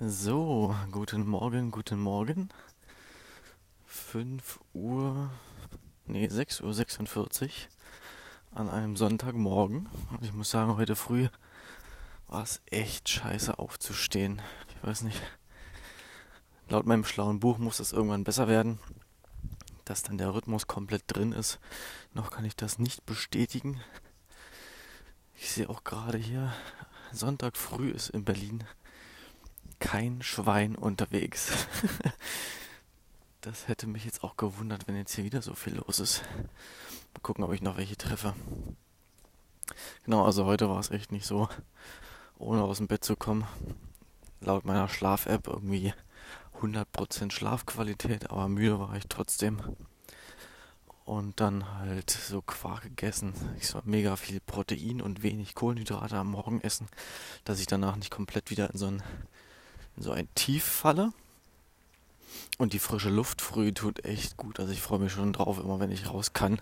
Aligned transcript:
So, 0.00 0.74
guten 0.90 1.24
Morgen, 1.24 1.70
guten 1.70 2.00
Morgen. 2.00 2.48
5 3.86 4.58
Uhr, 4.72 5.30
nee, 6.06 6.26
6 6.26 6.62
Uhr 6.62 6.74
46 6.74 7.68
an 8.50 8.68
einem 8.68 8.96
Sonntagmorgen. 8.96 9.88
Und 10.10 10.24
ich 10.24 10.32
muss 10.32 10.50
sagen, 10.50 10.76
heute 10.76 10.96
früh 10.96 11.28
war 12.26 12.42
es 12.42 12.60
echt 12.66 13.08
scheiße 13.08 13.56
aufzustehen. 13.56 14.42
Ich 14.68 14.82
weiß 14.82 15.02
nicht. 15.02 15.22
Laut 16.68 16.86
meinem 16.86 17.04
schlauen 17.04 17.38
Buch 17.38 17.58
muss 17.58 17.76
das 17.76 17.92
irgendwann 17.92 18.24
besser 18.24 18.48
werden, 18.48 18.80
dass 19.84 20.02
dann 20.02 20.18
der 20.18 20.34
Rhythmus 20.34 20.66
komplett 20.66 21.04
drin 21.06 21.30
ist. 21.30 21.60
Noch 22.14 22.32
kann 22.32 22.44
ich 22.44 22.56
das 22.56 22.80
nicht 22.80 23.06
bestätigen. 23.06 23.80
Ich 25.36 25.52
sehe 25.52 25.68
auch 25.68 25.84
gerade 25.84 26.18
hier, 26.18 26.52
Sonntag 27.12 27.56
früh 27.56 27.90
ist 27.90 28.10
in 28.10 28.24
Berlin 28.24 28.64
kein 29.84 30.22
Schwein 30.22 30.76
unterwegs. 30.76 31.52
das 33.42 33.68
hätte 33.68 33.86
mich 33.86 34.06
jetzt 34.06 34.24
auch 34.24 34.38
gewundert, 34.38 34.88
wenn 34.88 34.96
jetzt 34.96 35.14
hier 35.14 35.24
wieder 35.24 35.42
so 35.42 35.54
viel 35.54 35.74
los 35.74 36.00
ist. 36.00 36.22
Mal 37.12 37.20
gucken, 37.20 37.44
ob 37.44 37.52
ich 37.52 37.60
noch 37.60 37.76
welche 37.76 37.96
treffe. 37.96 38.34
Genau, 40.04 40.24
also 40.24 40.46
heute 40.46 40.70
war 40.70 40.80
es 40.80 40.90
echt 40.90 41.12
nicht 41.12 41.26
so, 41.26 41.50
ohne 42.38 42.62
aus 42.62 42.78
dem 42.78 42.86
Bett 42.86 43.04
zu 43.04 43.14
kommen. 43.14 43.46
Laut 44.40 44.64
meiner 44.64 44.88
Schlaf-App 44.88 45.48
irgendwie 45.48 45.92
100% 46.62 47.30
Schlafqualität, 47.30 48.30
aber 48.30 48.48
müde 48.48 48.80
war 48.80 48.96
ich 48.96 49.04
trotzdem. 49.08 49.60
Und 51.04 51.40
dann 51.40 51.78
halt 51.78 52.08
so 52.10 52.40
Quark 52.40 52.84
gegessen. 52.84 53.34
Ich 53.58 53.66
soll 53.66 53.82
mega 53.84 54.16
viel 54.16 54.40
Protein 54.40 55.02
und 55.02 55.22
wenig 55.22 55.54
Kohlenhydrate 55.54 56.16
am 56.16 56.30
Morgen 56.30 56.62
essen, 56.62 56.88
dass 57.44 57.60
ich 57.60 57.66
danach 57.66 57.96
nicht 57.96 58.10
komplett 58.10 58.50
wieder 58.50 58.70
in 58.70 58.78
so 58.78 58.86
ein 58.86 59.02
in 59.96 60.02
so 60.02 60.12
ein 60.12 60.28
Tief 60.34 60.64
falle. 60.64 61.12
Und 62.58 62.72
die 62.72 62.78
frische 62.78 63.10
Luft 63.10 63.40
früh 63.40 63.72
tut 63.72 64.04
echt 64.04 64.36
gut. 64.36 64.60
Also 64.60 64.72
ich 64.72 64.80
freue 64.80 64.98
mich 64.98 65.12
schon 65.12 65.32
drauf, 65.32 65.58
immer 65.58 65.80
wenn 65.80 65.90
ich 65.90 66.08
raus 66.08 66.32
kann, 66.32 66.60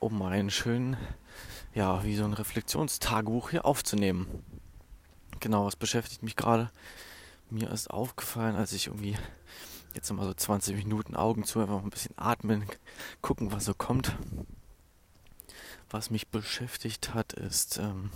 um 0.00 0.18
meinen 0.18 0.50
schönen, 0.50 0.96
ja, 1.74 2.04
wie 2.04 2.16
so 2.16 2.24
ein 2.24 2.34
Reflexionstagebuch 2.34 3.50
hier 3.50 3.64
aufzunehmen. 3.64 4.26
Genau, 5.40 5.66
was 5.66 5.76
beschäftigt 5.76 6.22
mich 6.22 6.36
gerade? 6.36 6.70
Mir 7.50 7.70
ist 7.70 7.90
aufgefallen, 7.90 8.56
als 8.56 8.72
ich 8.72 8.88
irgendwie 8.88 9.16
jetzt 9.94 10.10
nochmal 10.10 10.26
so 10.26 10.34
20 10.34 10.76
Minuten 10.76 11.16
Augen 11.16 11.44
zu, 11.44 11.60
einfach 11.60 11.82
ein 11.82 11.90
bisschen 11.90 12.16
atmen, 12.16 12.64
gucken, 13.22 13.52
was 13.52 13.64
so 13.64 13.74
kommt. 13.74 14.16
Was 15.90 16.10
mich 16.10 16.28
beschäftigt 16.28 17.14
hat, 17.14 17.32
ist, 17.32 17.78
ähm, 17.78 18.10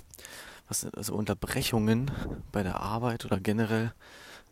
was 0.70 0.84
also 0.84 1.14
Unterbrechungen 1.14 2.12
bei 2.52 2.62
der 2.62 2.80
Arbeit 2.80 3.24
oder 3.24 3.40
generell, 3.40 3.92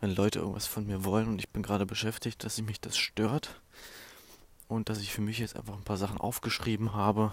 wenn 0.00 0.14
Leute 0.14 0.40
irgendwas 0.40 0.66
von 0.66 0.84
mir 0.84 1.04
wollen 1.04 1.28
und 1.28 1.38
ich 1.38 1.48
bin 1.48 1.62
gerade 1.62 1.86
beschäftigt, 1.86 2.44
dass 2.44 2.60
mich 2.60 2.80
das 2.80 2.98
stört? 2.98 3.60
Und 4.66 4.90
dass 4.90 5.00
ich 5.00 5.12
für 5.14 5.22
mich 5.22 5.38
jetzt 5.38 5.56
einfach 5.56 5.74
ein 5.74 5.84
paar 5.84 5.96
Sachen 5.96 6.18
aufgeschrieben 6.18 6.92
habe, 6.92 7.32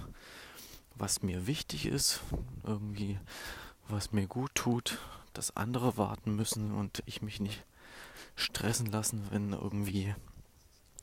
was 0.93 1.23
mir 1.23 1.47
wichtig 1.47 1.87
ist, 1.87 2.21
irgendwie 2.63 3.19
was 3.89 4.13
mir 4.13 4.27
gut 4.27 4.53
tut, 4.55 4.99
dass 5.33 5.57
andere 5.57 5.97
warten 5.97 6.35
müssen 6.35 6.71
und 6.71 7.03
ich 7.05 7.21
mich 7.21 7.39
nicht 7.39 7.65
stressen 8.35 8.85
lassen, 8.85 9.27
wenn 9.31 9.51
irgendwie 9.51 10.15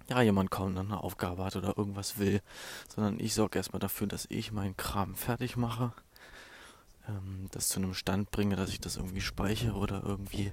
ja 0.08 0.22
jemand 0.22 0.50
kommt 0.50 0.78
und 0.78 0.86
eine 0.86 1.02
Aufgabe 1.02 1.44
hat 1.44 1.56
oder 1.56 1.76
irgendwas 1.76 2.18
will, 2.18 2.40
sondern 2.88 3.20
ich 3.20 3.34
sorge 3.34 3.58
erstmal 3.58 3.80
dafür, 3.80 4.06
dass 4.06 4.26
ich 4.30 4.52
meinen 4.52 4.76
Kram 4.76 5.14
fertig 5.16 5.56
mache 5.56 5.92
ähm, 7.08 7.48
das 7.50 7.68
zu 7.68 7.78
einem 7.78 7.94
Stand 7.94 8.30
bringe, 8.30 8.56
dass 8.56 8.70
ich 8.70 8.80
das 8.80 8.96
irgendwie 8.96 9.20
speichere 9.20 9.74
oder 9.74 10.02
irgendwie 10.04 10.52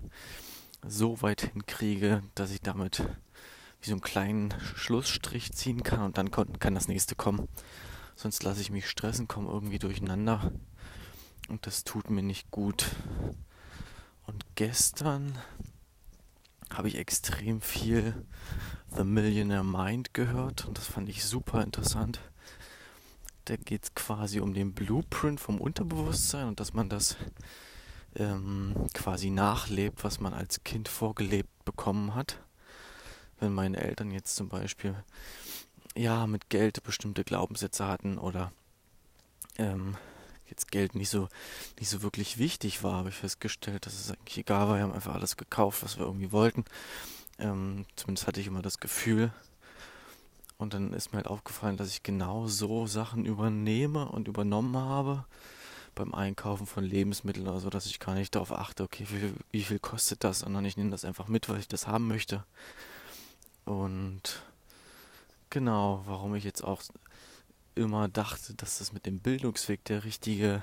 so 0.87 1.21
weit 1.21 1.41
hinkriege, 1.53 2.23
dass 2.35 2.51
ich 2.51 2.61
damit 2.61 3.03
wie 3.81 3.89
so 3.89 3.93
einen 3.93 4.01
kleinen 4.01 4.53
Schlussstrich 4.75 5.53
ziehen 5.53 5.83
kann 5.83 6.01
und 6.01 6.17
dann 6.17 6.31
kann 6.31 6.75
das 6.75 6.87
nächste 6.87 7.15
kommen. 7.15 7.47
Sonst 8.15 8.43
lasse 8.43 8.61
ich 8.61 8.71
mich 8.71 8.89
stressen, 8.89 9.27
komme 9.27 9.49
irgendwie 9.49 9.79
durcheinander 9.79 10.51
und 11.47 11.65
das 11.65 11.83
tut 11.83 12.09
mir 12.09 12.23
nicht 12.23 12.51
gut. 12.51 12.85
Und 14.25 14.45
gestern 14.55 15.37
habe 16.73 16.87
ich 16.87 16.97
extrem 16.97 17.61
viel 17.61 18.25
The 18.95 19.03
Millionaire 19.03 19.63
Mind 19.63 20.13
gehört 20.13 20.65
und 20.65 20.77
das 20.77 20.87
fand 20.87 21.09
ich 21.09 21.23
super 21.23 21.63
interessant 21.63 22.19
da 23.49 23.55
geht 23.55 23.83
es 23.83 23.95
quasi 23.95 24.39
um 24.39 24.53
den 24.53 24.73
Blueprint 24.73 25.39
vom 25.39 25.59
Unterbewusstsein 25.59 26.47
und 26.47 26.59
dass 26.59 26.73
man 26.73 26.87
das 26.87 27.17
ähm, 28.15 28.75
quasi 28.93 29.31
nachlebt, 29.31 30.03
was 30.03 30.19
man 30.19 30.33
als 30.33 30.63
Kind 30.63 30.87
vorgelebt 30.87 31.65
bekommen 31.65 32.13
hat. 32.13 32.39
Wenn 33.39 33.53
meine 33.53 33.77
Eltern 33.77 34.11
jetzt 34.11 34.35
zum 34.35 34.49
Beispiel 34.49 34.95
ja 35.95 36.27
mit 36.27 36.49
Geld 36.49 36.83
bestimmte 36.83 37.23
Glaubenssätze 37.23 37.87
hatten 37.87 38.19
oder 38.19 38.51
ähm, 39.57 39.97
jetzt 40.47 40.71
Geld 40.71 40.93
nicht 40.93 41.09
so 41.09 41.27
nicht 41.79 41.89
so 41.89 42.03
wirklich 42.03 42.37
wichtig 42.37 42.83
war, 42.83 42.97
habe 42.97 43.09
ich 43.09 43.15
festgestellt, 43.15 43.85
dass 43.85 43.93
es 43.93 44.11
eigentlich 44.11 44.37
egal 44.37 44.67
war. 44.67 44.75
Wir 44.75 44.83
haben 44.83 44.93
einfach 44.93 45.15
alles 45.15 45.37
gekauft, 45.37 45.83
was 45.83 45.97
wir 45.97 46.05
irgendwie 46.05 46.31
wollten. 46.31 46.65
Ähm, 47.39 47.85
zumindest 47.95 48.27
hatte 48.27 48.41
ich 48.41 48.47
immer 48.47 48.61
das 48.61 48.79
Gefühl, 48.79 49.31
und 50.59 50.73
dann 50.73 50.93
ist 50.93 51.11
mir 51.11 51.17
halt 51.17 51.27
aufgefallen, 51.27 51.77
dass 51.77 51.89
ich 51.89 52.03
genau 52.03 52.45
so 52.45 52.85
Sachen 52.85 53.25
übernehme 53.25 54.09
und 54.09 54.27
übernommen 54.27 54.75
habe 54.75 55.25
beim 55.95 56.13
Einkaufen 56.13 56.67
von 56.67 56.83
Lebensmitteln 56.83 57.47
oder 57.47 57.59
so, 57.59 57.69
dass 57.69 57.85
ich 57.85 57.99
gar 57.99 58.13
nicht 58.13 58.35
darauf 58.35 58.51
achte, 58.51 58.83
okay, 58.83 59.05
wie 59.09 59.19
viel, 59.19 59.33
wie 59.51 59.63
viel 59.63 59.79
kostet 59.79 60.23
das, 60.23 60.39
sondern 60.39 60.65
ich 60.65 60.75
nehme 60.75 60.91
das 60.91 61.05
einfach 61.05 61.29
mit, 61.29 61.47
weil 61.47 61.59
ich 61.59 61.69
das 61.69 61.87
haben 61.87 62.07
möchte. 62.07 62.43
Und 63.63 64.43
genau, 65.49 66.03
warum 66.05 66.35
ich 66.35 66.43
jetzt 66.43 66.63
auch 66.63 66.81
immer 67.75 68.09
dachte, 68.09 68.53
dass 68.53 68.79
das 68.79 68.91
mit 68.91 69.05
dem 69.05 69.19
Bildungsweg 69.19 69.85
der 69.85 70.03
richtige, 70.03 70.61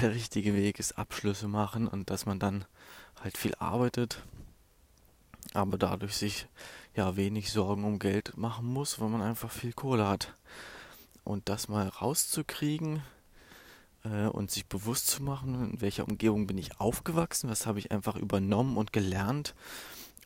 der 0.00 0.14
richtige 0.14 0.54
Weg 0.54 0.78
ist, 0.78 0.98
Abschlüsse 0.98 1.48
machen 1.48 1.88
und 1.88 2.10
dass 2.10 2.26
man 2.26 2.38
dann 2.38 2.64
halt 3.22 3.36
viel 3.36 3.56
arbeitet, 3.56 4.22
aber 5.54 5.78
dadurch 5.78 6.16
sich 6.16 6.46
ja 6.94 7.16
wenig 7.16 7.52
Sorgen 7.52 7.84
um 7.84 7.98
Geld 7.98 8.36
machen 8.36 8.66
muss, 8.66 9.00
weil 9.00 9.08
man 9.08 9.22
einfach 9.22 9.50
viel 9.50 9.72
Kohle 9.72 10.06
hat. 10.06 10.34
Und 11.22 11.48
das 11.48 11.68
mal 11.68 11.88
rauszukriegen 11.88 13.02
äh, 14.04 14.26
und 14.26 14.50
sich 14.50 14.66
bewusst 14.66 15.06
zu 15.06 15.22
machen, 15.22 15.72
in 15.72 15.80
welcher 15.80 16.06
Umgebung 16.06 16.46
bin 16.46 16.58
ich 16.58 16.80
aufgewachsen, 16.80 17.48
was 17.48 17.66
habe 17.66 17.78
ich 17.78 17.92
einfach 17.92 18.16
übernommen 18.16 18.76
und 18.76 18.92
gelernt, 18.92 19.54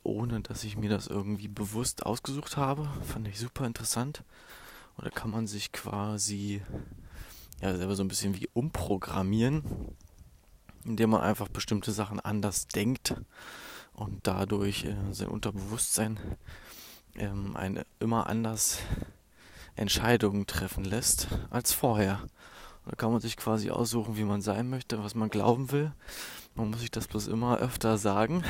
ohne 0.02 0.40
dass 0.40 0.64
ich 0.64 0.76
mir 0.76 0.90
das 0.90 1.06
irgendwie 1.06 1.48
bewusst 1.48 2.04
ausgesucht 2.06 2.56
habe, 2.56 2.88
fand 3.06 3.28
ich 3.28 3.38
super 3.38 3.66
interessant. 3.66 4.24
Und 4.96 5.04
da 5.04 5.10
kann 5.10 5.30
man 5.30 5.46
sich 5.46 5.72
quasi 5.72 6.62
ja 7.60 7.76
selber 7.76 7.94
so 7.94 8.02
ein 8.02 8.08
bisschen 8.08 8.34
wie 8.34 8.48
umprogrammieren, 8.54 9.62
indem 10.84 11.10
man 11.10 11.20
einfach 11.20 11.48
bestimmte 11.48 11.92
Sachen 11.92 12.18
anders 12.18 12.66
denkt 12.66 13.14
und 13.98 14.26
dadurch 14.26 14.84
äh, 14.84 14.96
sein 15.10 15.28
Unterbewusstsein 15.28 16.18
ähm, 17.16 17.56
eine 17.56 17.84
immer 17.98 18.28
anders 18.28 18.78
Entscheidungen 19.74 20.46
treffen 20.46 20.84
lässt 20.84 21.28
als 21.50 21.72
vorher. 21.72 22.20
Da 22.86 22.96
kann 22.96 23.12
man 23.12 23.20
sich 23.20 23.36
quasi 23.36 23.70
aussuchen, 23.70 24.16
wie 24.16 24.24
man 24.24 24.40
sein 24.40 24.70
möchte, 24.70 25.02
was 25.02 25.14
man 25.14 25.28
glauben 25.28 25.72
will. 25.72 25.92
Man 26.54 26.70
muss 26.70 26.80
sich 26.80 26.90
das 26.90 27.06
bloß 27.06 27.26
immer 27.26 27.58
öfter 27.58 27.98
sagen. 27.98 28.44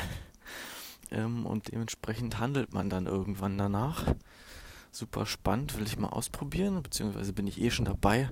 Ähm, 1.10 1.46
und 1.46 1.72
dementsprechend 1.72 2.38
handelt 2.38 2.74
man 2.74 2.90
dann 2.90 3.06
irgendwann 3.06 3.56
danach. 3.56 4.04
Super 4.90 5.26
spannend, 5.26 5.76
will 5.76 5.86
ich 5.86 5.98
mal 5.98 6.08
ausprobieren, 6.08 6.82
beziehungsweise 6.82 7.32
bin 7.32 7.46
ich 7.46 7.60
eh 7.60 7.70
schon 7.70 7.86
dabei. 7.86 8.30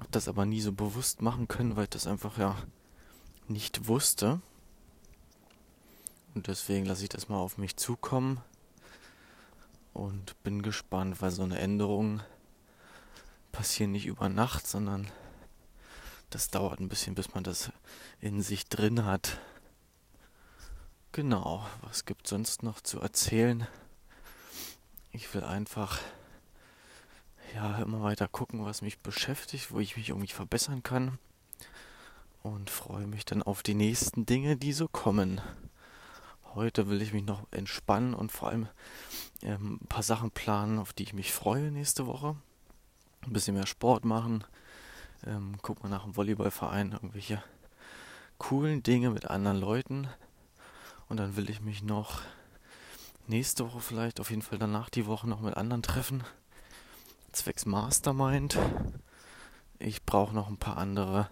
Hab 0.00 0.10
das 0.10 0.28
aber 0.28 0.44
nie 0.44 0.60
so 0.60 0.72
bewusst 0.72 1.22
machen 1.22 1.46
können, 1.46 1.76
weil 1.76 1.84
ich 1.84 1.90
das 1.90 2.06
einfach 2.08 2.36
ja 2.38 2.56
nicht 3.46 3.86
wusste. 3.86 4.40
Und 6.34 6.46
deswegen 6.46 6.86
lasse 6.86 7.02
ich 7.02 7.08
das 7.08 7.28
mal 7.28 7.38
auf 7.38 7.58
mich 7.58 7.76
zukommen 7.76 8.40
und 9.92 10.40
bin 10.42 10.62
gespannt, 10.62 11.20
weil 11.20 11.30
so 11.30 11.42
eine 11.42 11.58
Änderung 11.58 12.22
passiert 13.52 13.90
nicht 13.90 14.06
über 14.06 14.28
Nacht, 14.28 14.66
sondern 14.66 15.10
das 16.30 16.48
dauert 16.48 16.78
ein 16.78 16.88
bisschen, 16.88 17.16
bis 17.16 17.34
man 17.34 17.42
das 17.42 17.72
in 18.20 18.40
sich 18.42 18.68
drin 18.68 19.04
hat. 19.04 19.40
Genau, 21.12 21.66
was 21.82 22.04
gibt 22.04 22.28
sonst 22.28 22.62
noch 22.62 22.80
zu 22.80 23.00
erzählen? 23.00 23.66
Ich 25.10 25.34
will 25.34 25.42
einfach 25.42 25.98
ja 27.52 27.82
immer 27.82 28.02
weiter 28.02 28.28
gucken, 28.28 28.64
was 28.64 28.82
mich 28.82 29.00
beschäftigt, 29.00 29.72
wo 29.72 29.80
ich 29.80 29.96
mich 29.96 30.10
irgendwie 30.10 30.32
verbessern 30.32 30.84
kann 30.84 31.18
und 32.44 32.70
freue 32.70 33.08
mich 33.08 33.24
dann 33.24 33.42
auf 33.42 33.64
die 33.64 33.74
nächsten 33.74 34.24
Dinge, 34.24 34.56
die 34.56 34.72
so 34.72 34.86
kommen. 34.86 35.40
Heute 36.54 36.88
will 36.88 37.00
ich 37.00 37.12
mich 37.12 37.24
noch 37.24 37.46
entspannen 37.52 38.12
und 38.12 38.32
vor 38.32 38.48
allem 38.48 38.68
ähm, 39.42 39.78
ein 39.82 39.86
paar 39.86 40.02
Sachen 40.02 40.32
planen, 40.32 40.78
auf 40.78 40.92
die 40.92 41.04
ich 41.04 41.12
mich 41.12 41.32
freue 41.32 41.70
nächste 41.70 42.06
Woche. 42.06 42.34
Ein 43.22 43.32
bisschen 43.32 43.54
mehr 43.54 43.66
Sport 43.66 44.04
machen. 44.04 44.44
Ähm, 45.24 45.56
guck 45.62 45.82
mal 45.82 45.88
nach 45.88 46.04
dem 46.04 46.16
Volleyballverein 46.16 46.92
irgendwelche 46.92 47.42
coolen 48.38 48.82
Dinge 48.82 49.10
mit 49.10 49.26
anderen 49.26 49.58
Leuten. 49.58 50.08
Und 51.08 51.18
dann 51.18 51.36
will 51.36 51.50
ich 51.50 51.60
mich 51.60 51.82
noch 51.82 52.22
nächste 53.28 53.64
Woche 53.64 53.80
vielleicht, 53.80 54.18
auf 54.18 54.30
jeden 54.30 54.42
Fall 54.42 54.58
danach 54.58 54.90
die 54.90 55.06
Woche 55.06 55.28
noch 55.28 55.40
mit 55.40 55.56
anderen 55.56 55.82
treffen. 55.82 56.24
Zwecks 57.32 57.64
Mastermind. 57.64 58.58
Ich 59.78 60.04
brauche 60.04 60.34
noch 60.34 60.48
ein 60.48 60.56
paar 60.56 60.78
andere, 60.78 61.30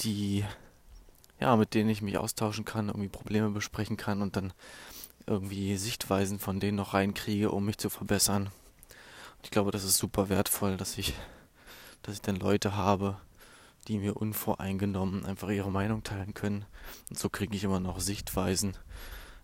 die, 0.00 0.44
ja, 1.40 1.56
mit 1.56 1.74
denen 1.74 1.90
ich 1.90 2.02
mich 2.02 2.18
austauschen 2.18 2.64
kann, 2.64 2.88
irgendwie 2.88 3.08
Probleme 3.08 3.50
besprechen 3.50 3.96
kann 3.96 4.22
und 4.22 4.36
dann 4.36 4.52
irgendwie 5.26 5.76
Sichtweisen 5.76 6.38
von 6.38 6.60
denen 6.60 6.76
noch 6.76 6.94
reinkriege, 6.94 7.50
um 7.50 7.64
mich 7.64 7.78
zu 7.78 7.90
verbessern. 7.90 8.50
Ich 9.42 9.50
glaube, 9.50 9.70
das 9.70 9.84
ist 9.84 9.96
super 9.96 10.28
wertvoll, 10.28 10.76
dass 10.76 10.98
ich, 10.98 11.14
dass 12.02 12.14
ich 12.14 12.20
dann 12.20 12.36
Leute 12.36 12.76
habe, 12.76 13.16
die 13.88 13.98
mir 13.98 14.16
unvoreingenommen 14.16 15.24
einfach 15.24 15.48
ihre 15.48 15.70
Meinung 15.70 16.02
teilen 16.02 16.34
können. 16.34 16.66
Und 17.08 17.18
so 17.18 17.30
kriege 17.30 17.56
ich 17.56 17.64
immer 17.64 17.80
noch 17.80 18.00
Sichtweisen 18.00 18.76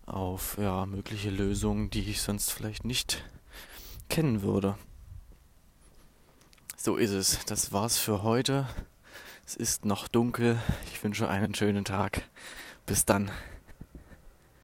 auf 0.04 0.58
ja, 0.58 0.86
mögliche 0.86 1.30
Lösungen, 1.30 1.90
die 1.90 2.10
ich 2.10 2.20
sonst 2.20 2.52
vielleicht 2.52 2.84
nicht 2.84 3.24
kennen 4.08 4.42
würde. 4.42 4.76
So 6.76 6.96
ist 6.96 7.10
es. 7.10 7.44
Das 7.46 7.72
war's 7.72 7.98
für 7.98 8.22
heute. 8.22 8.68
Es 9.48 9.54
ist 9.54 9.84
noch 9.84 10.08
dunkel. 10.08 10.58
Ich 10.92 11.04
wünsche 11.04 11.28
einen 11.28 11.54
schönen 11.54 11.84
Tag. 11.84 12.22
Bis 12.84 13.04
dann. 13.04 13.30